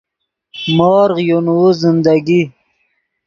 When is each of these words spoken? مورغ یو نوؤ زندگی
مورغ 0.77 1.15
یو 1.29 1.39
نوؤ 1.45 1.67
زندگی 1.83 2.41